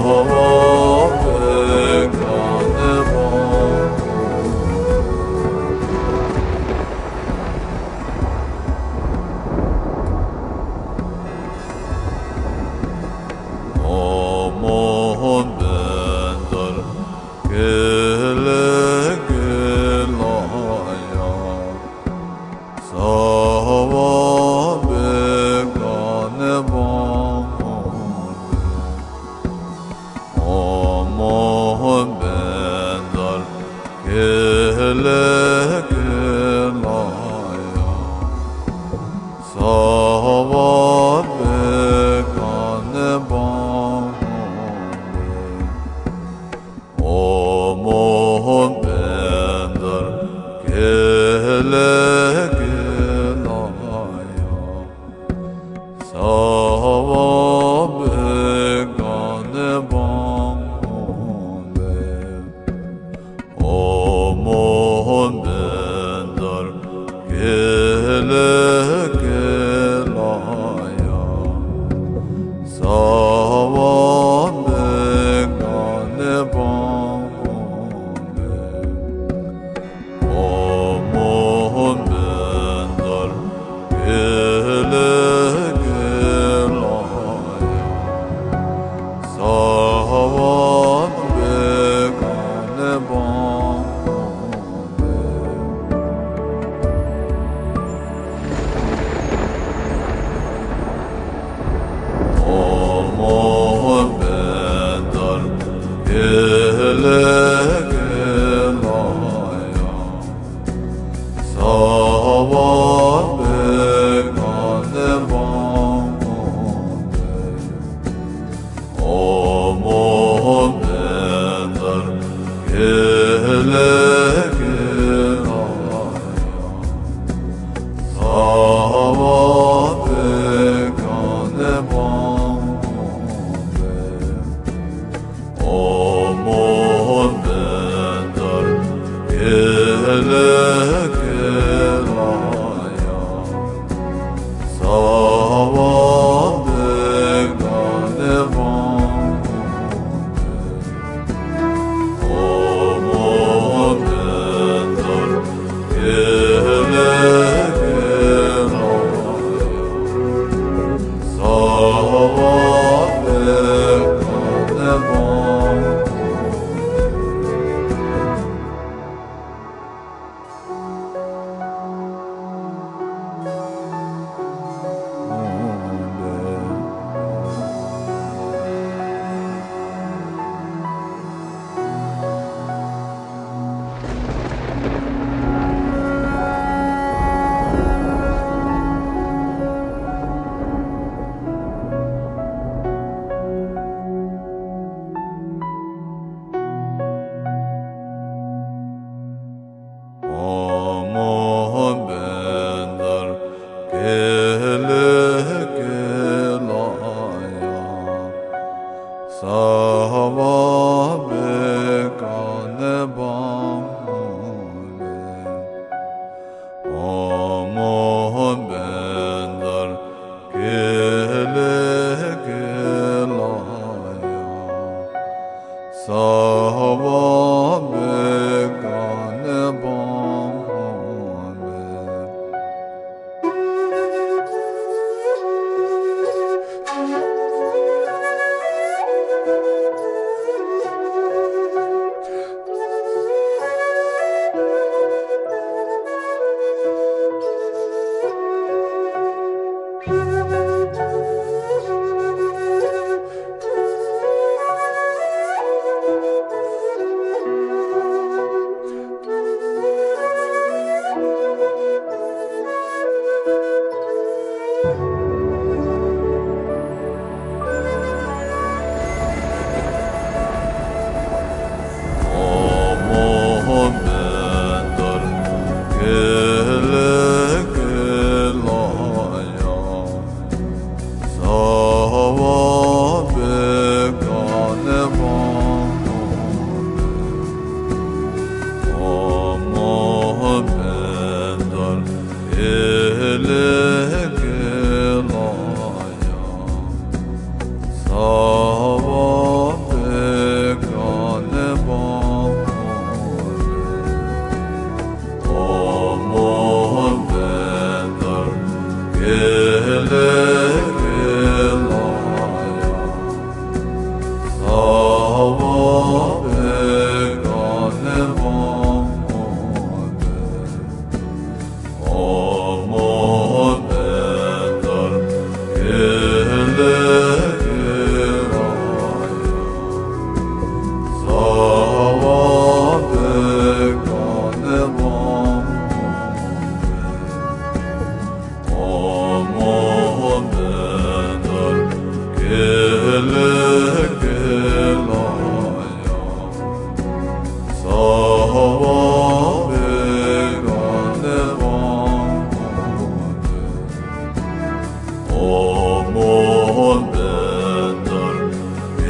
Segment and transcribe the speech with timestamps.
[0.00, 0.28] oh.
[0.28, 0.37] oh, oh.
[39.54, 40.07] So.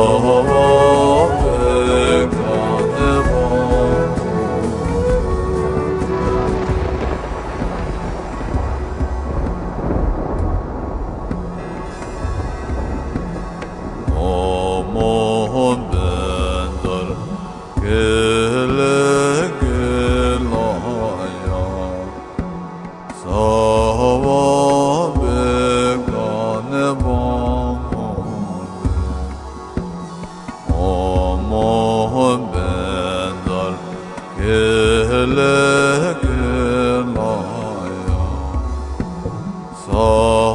[0.00, 0.37] Oh.
[39.90, 40.47] Oh.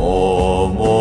[0.00, 0.99] 默默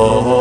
[0.00, 0.37] oh.